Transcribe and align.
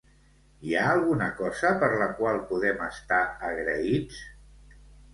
Hi 0.67 0.71
ha 0.77 0.85
alguna 0.93 1.27
cosa 1.43 1.71
per 1.85 1.91
la 2.05 2.09
qual 2.23 2.41
podem 2.55 2.83
estar 2.89 3.23
agraïts? 3.55 4.29